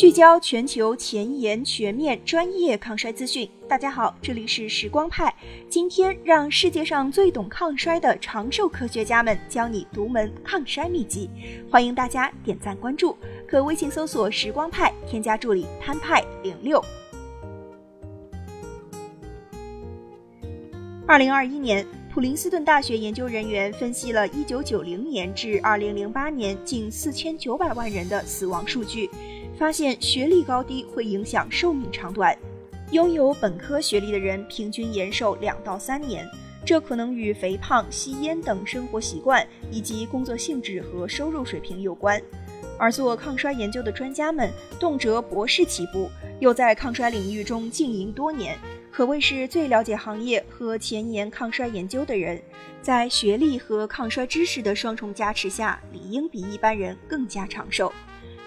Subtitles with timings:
[0.00, 3.46] 聚焦全球前沿、全面、专业抗衰资讯。
[3.68, 5.30] 大家好，这里是时光派。
[5.68, 11.28] 今天让世界上最懂抗衰的长寿科学家们教你独门抗衰秘籍。
[11.70, 13.14] 欢迎大家点赞关注，
[13.46, 16.82] 可微信搜索“时光派”，添加助理潘派零六。
[21.06, 29.10] 二零二一年，普林斯顿大学研究人员分析了一九九零年至二零零八年近四千九百万人的死亡数据。
[29.60, 32.34] 发现学历高低会影响寿命长短，
[32.92, 36.26] 拥有本科学历的人平均延寿两到三年，
[36.64, 42.18] 这可能与肥胖、吸烟等生活习惯以及工作性质和收入水平有关。
[42.78, 48.58] 而做抗衰研究的专家们，动辄博士起步，又在抗衰领域中经营多年，
[48.90, 52.40] 可谓是最了解行业和前沿抗衰研究的人。
[52.80, 57.92] 在学历和抗衰知识的双重加持下，理应比一般人更加长寿。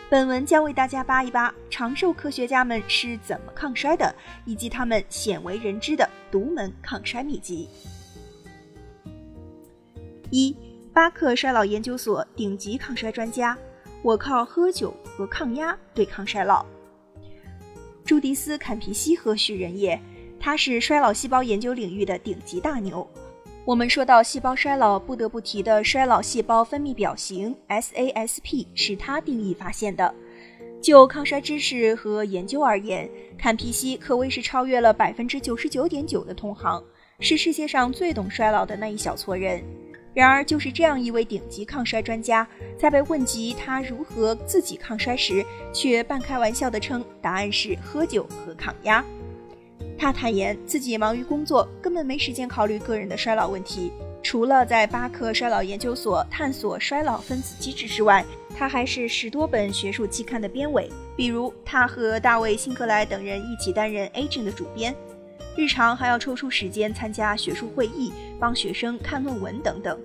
[0.09, 4.13] 本文将为大家扒一扒长寿科学家们是怎么抗衰的，
[4.45, 7.67] 以及他们鲜为人知的独门抗衰秘籍。
[10.29, 10.55] 一、
[10.93, 13.57] 巴克衰老研究所顶级抗衰专家，
[14.03, 16.63] 我靠喝酒和抗压对抗衰老。
[18.05, 19.99] 朱迪斯·坎皮西何许人也？
[20.39, 23.09] 他是衰老细胞研究领域的顶级大牛。
[23.65, 30.13] 我们说到细胞衰老，不得不提的衰老细胞分泌表型 SASP 是他定义发现的。
[30.81, 36.83] 就抗衰知识和研究而言，坎皮西可谓是超越了百分之九十九点九的同行，
[37.21, 39.63] 是世界上最懂衰老的那一小撮人。
[40.13, 42.45] 然而，就是这样一位顶级抗衰专家，
[42.77, 45.41] 在被问及他如何自己抗衰时，
[45.73, 49.01] 却半开玩笑地称答案是喝酒和抗压。
[49.97, 53.91] 他坦言自己忙于工作，根本没时间考虑个人的衰老问题。
[54.21, 58.23] 除了在巴克衰老研究所探索衰老分子机制之外，
[58.55, 60.89] 他还是十多本学术期刊的编委。
[61.15, 64.95] 比如，他和大卫·辛克莱等人一起担任《Aging》的主编，
[65.57, 69.99] 日常还要抽出时间参加学术会议，帮学生看论文等等。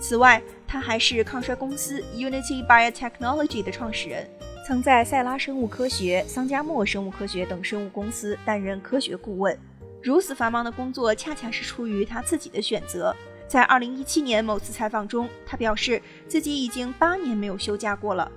[0.00, 4.28] 此外，他还是抗衰公司 Unity Biotechnology 的创始人。
[4.66, 9.54] 曾在塞拉生物科学、桑加莫生物科学等生物公司担任科学顾问。
[10.02, 13.14] 如此繁忙的工作，恰恰是出于他自己的选择。
[13.46, 18.32] 在2017年某次采访中，他表示自己已经八年没有休假过了。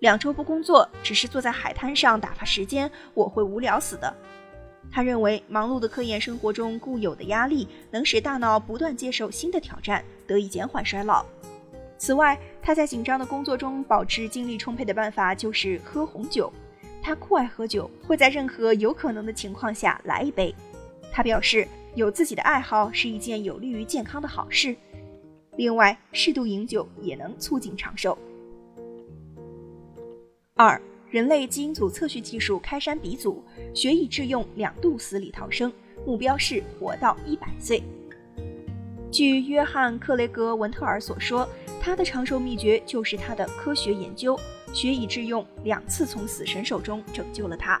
[0.00, 4.14] 两周不工作，只是坐在海滩上打发时间，我会无聊死的。
[4.92, 11.24] 他认为，忙碌的科研生活中固有的压力，能使大脑不断接受新的挑战，得以减缓衰老。
[11.98, 16.52] 此外，他在紧张的工作中保持精力充沛的办法就是喝红酒。
[17.02, 20.54] 他酷爱喝酒，会在任何有可能的情况下来一杯。
[21.12, 24.76] 他表示，有自己的爱好是一件有利于健康的好事。
[25.56, 28.18] 另外，适度饮酒也能促进长寿。
[30.54, 33.42] 二、人类基因组测序技术开山鼻祖，
[33.72, 35.72] 学以致用，两度死里逃生，
[36.04, 37.82] 目标是活到一百岁。
[39.10, 41.48] 据约翰·克雷格·文特尔所说。
[41.86, 44.36] 他的长寿秘诀就是他的科学研究，
[44.72, 47.80] 学以致用，两次从死神手中拯救了他。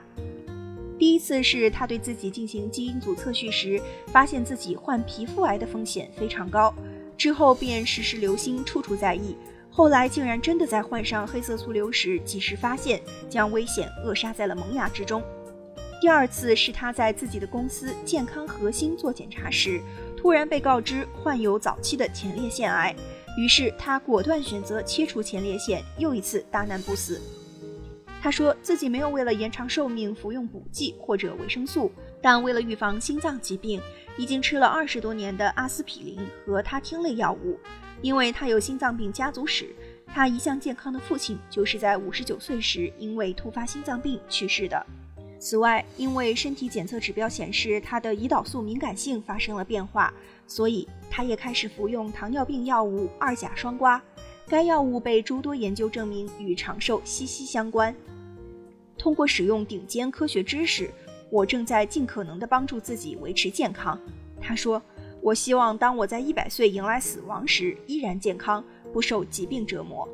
[0.96, 6.72] 第一次是他对自己进行基因组测序时，发现自己患皮肤癌的风险非常高，
[7.18, 9.36] 之后便时时留心，处处在意。
[9.72, 15.20] 后来竟然真的在患上黑色素瘤时及时发现，将危险扼杀在了萌芽之中。
[16.00, 19.80] 第二次是他在自己的公司健康核心做检查时，
[20.16, 22.94] 突然被告知患有早期的前列腺癌。
[23.36, 27.20] 于是他果断选择切除前列腺，又一次大难不死。
[28.22, 33.80] 他说自己没有为了延长寿命服用补剂或者维生素，但为了预防心脏疾病，
[34.16, 37.58] 已经吃了二十多年的阿司匹林和他汀类药物。
[38.02, 39.74] 因为他有心脏病家族史，
[40.06, 44.84] 他一向健康的父亲就是在五十九岁时因为突发心脏病去世的。
[45.38, 50.12] 此外，因为身体检测指标显示他的胰岛素敏感性发生了变化，
[50.46, 54.00] 所以他也开始服用糖尿病药物二甲双胍。
[54.48, 57.94] 该药物被诸多研究证明与长寿息息相关。
[58.96, 60.90] 通过使用顶尖科学知识，
[61.30, 63.98] 我正在尽可能地帮助自己维持健康。
[64.40, 64.80] 他说
[65.20, 70.08] ：“我希望当我在一百岁迎来死亡时，依然健康，不受疾病折磨。”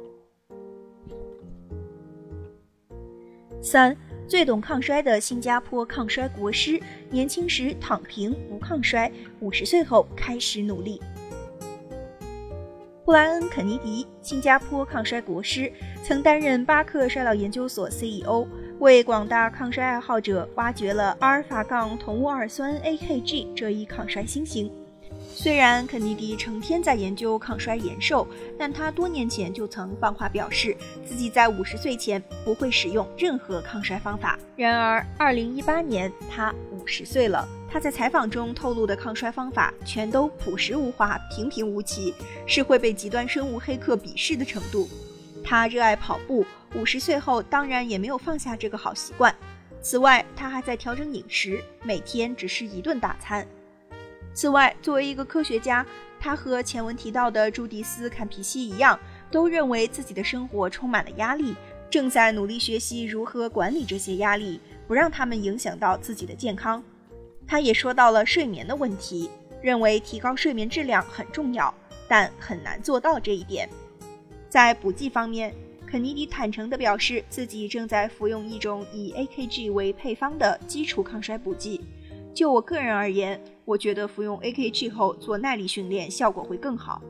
[3.62, 3.96] 三。
[4.32, 6.80] 最懂抗衰的新加坡抗衰国师，
[7.10, 10.98] 年轻时躺平不抗衰，五十岁后开始努力。
[13.04, 15.70] 布莱恩·肯尼迪，新加坡抗衰国师，
[16.02, 18.46] 曾担任巴克衰老研究所 CEO，
[18.78, 24.72] 为广大抗衰爱好者挖掘了阿尔法杠同戊二酸 AKG 这一抗衰新星。
[25.34, 34.38] 虽然肯尼迪成天在研究抗衰延寿，但他多年前就曾放话表示，自己在五十岁前不会使用任何抗衰方法。
[34.54, 42.14] 然而，二零一八年他五十岁了，他在采访中透露的抗衰方法全都朴实无华、平平无奇，
[42.46, 44.88] 是会被极端生物黑客鄙视的程度。
[45.42, 46.46] 他热爱跑步，
[46.76, 49.34] 五十岁后当然也没有放下这个好习惯。
[49.80, 53.44] 此外，他还在调整饮食，每天只吃一顿大餐。
[54.34, 55.84] 此外，作为一个科学家，
[56.18, 58.98] 他和前文提到的朱迪斯·坎皮西一样，
[59.30, 61.54] 都认为自己的生活充满了压力，
[61.90, 66.82] 正在努力学习如何管理这些压力，不让他们影响到自己的健康。
[67.46, 69.28] 他也说到了睡眠的问题，
[69.60, 71.72] 认为提高睡眠质量很重要，
[72.08, 73.68] 但很难做到这一点。
[74.48, 75.54] 在补剂方面，
[75.86, 81.82] 肯尼迪坦诚地表示自己正在服用一种以 AKG 为配方的基础抗衰补剂。
[82.34, 87.02] 就我个人而言，我觉得服用 AKG 后做耐力训练效果会更好。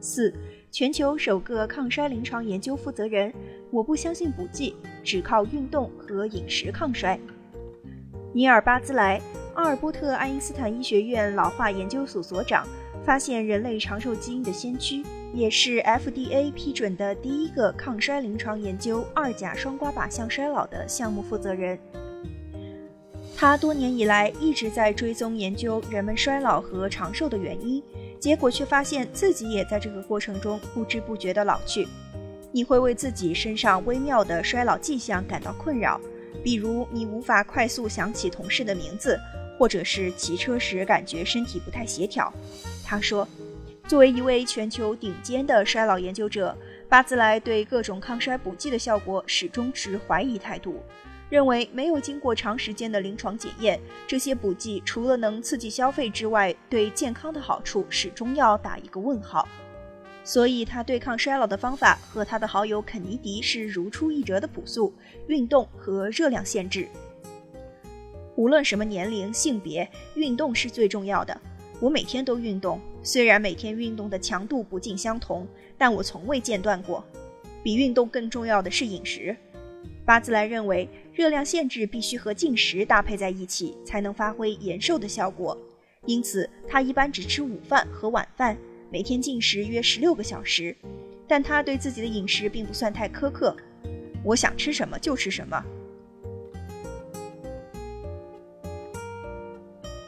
[0.00, 0.32] 四，
[0.70, 3.32] 全球首个抗衰临床研究负责人，
[3.70, 7.18] 我不相信补剂，只靠运动和饮食抗衰。
[8.32, 9.20] 尼尔·巴兹莱，
[9.54, 12.66] 阿尔波特·爱因斯坦医学院老化研究所所长，
[13.04, 15.02] 发现人类长寿基因的先驱，
[15.32, 21.78] 也是 FDA 批准的第一个抗衰临床研究二甲双胍靶向衰老的项目负责人。
[23.46, 27.82] 他多年以来一直在追踪研究人们衰老和长寿的原因，
[28.18, 31.86] 结果却发现自己也在这个过程中不知不觉地老去。
[32.50, 36.00] 你会为自己身上微妙的衰老迹象感到困扰，
[36.42, 39.20] 比如你无法快速想起同事的名字，
[39.58, 42.32] 或者是骑车时感觉身体不太协调。
[42.82, 43.28] 他说
[43.86, 46.56] ：“作为一位全球顶尖的衰老研究者，
[46.88, 50.82] 巴兹莱对各种抗衰补剂的效果始终持怀疑态度。”
[51.34, 59.48] 认为没有经过长时间的临床检验，这些补剂除了能刺激消费之外，对健康的好处始终要打一个问号。
[60.22, 64.94] 所以，他对抗衰老的方法和他的好友肯尼迪是如出一辙的朴素：
[65.26, 66.86] 运动和热量限制。
[68.36, 71.36] 无论什么年龄、性别，运动是最重要的。
[71.80, 75.44] 我每天都运动，虽然每天运动的强度不尽相同，
[75.76, 77.04] 但我从未间断过。
[77.64, 79.36] 比运动更重要的是饮食。
[80.06, 85.56] 巴兹莱认为，热量限制必须和进食搭配在一起，才能发挥延寿的效果。
[86.06, 88.58] 因此，他一般只吃午饭和晚饭，
[88.90, 90.76] 每天进食约十六个小时。
[91.28, 93.56] 但他对自己的饮食并不算太苛刻，
[94.24, 95.64] 我想吃什么就吃什么。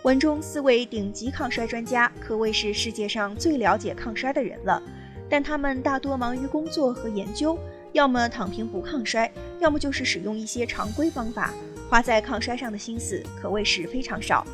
[0.03, 4.83] 文中四位顶级抗衰专家可谓是世界上最了解抗衰的人了，
[5.31, 7.57] 但他们大多忙于工作和研究。
[7.97, 11.55] 要么躺平不抗衰，要么就是使用一些常规方法，
[11.89, 14.47] 花在抗衰上的心思可谓是非常少。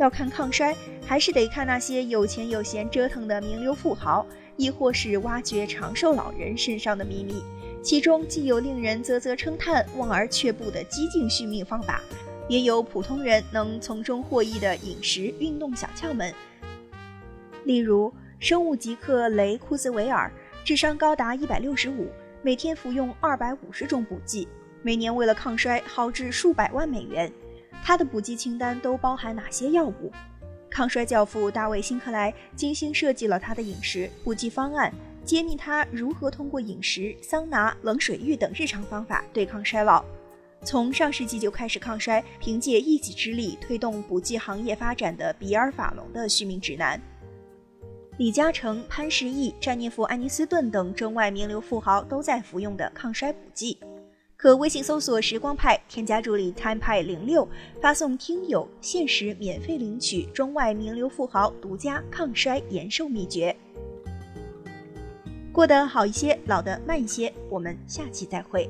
[0.00, 0.74] 要看抗衰，
[1.06, 7.44] 还是得看那些有钱有闲折腾的名流富豪，亦或是挖掘长寿老人身上的秘密。
[7.80, 12.00] 其中既有令人啧啧称叹、望而却步的激进续命方法，
[12.48, 16.34] 也有普通人能从中获益的饮食、运动小窍门。
[17.62, 20.28] 例如，生物极客雷库兹维尔，
[20.64, 22.10] 智商高达一百六十五。
[22.44, 24.48] 每天服用二百五十种补剂，
[24.82, 27.32] 每年为了抗衰耗至数百万美元。
[27.84, 30.10] 他的补剂清单都包含哪些药物？
[30.68, 34.92] 抗衰教父大卫·辛克莱精心设计了他的饮食补剂方案，
[35.24, 40.04] 揭秘他如何通过饮食、桑拿、冷水浴等日常方法对抗衰老。
[40.64, 47.00] 从上世纪就开始抗衰，凭借一己之力推动补剂行业发展的比尔·法隆的续命指南。
[48.18, 53.78] 李嘉诚、潘石屹、詹妮弗·安妮斯顿等中外名流富豪都在服用的抗衰补剂，
[54.36, 57.48] 可微信搜索“时光派”，添加助理 “time 派零六”，
[57.80, 63.56] 发送“听友”，限时免费领取中外名流富豪独家抗衰延寿秘诀。
[65.50, 67.32] 过得好一些，老得慢一些。
[67.48, 68.68] 我们下期再会。